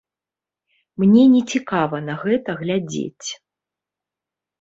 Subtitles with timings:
[1.01, 3.29] Мне нецікава на гэта глядзець.